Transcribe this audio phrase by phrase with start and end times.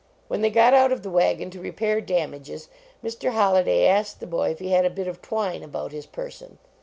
[0.29, 2.69] When they got out of the wagon to repair damages,
[3.03, 3.33] Mr.
[3.33, 6.57] Holliday asked the boy if he had a bit of twine about his person.